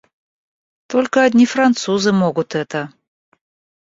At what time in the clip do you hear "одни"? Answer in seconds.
1.21-1.45